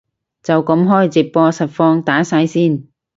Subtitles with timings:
[0.41, 2.87] 就噉開直播實況打晒先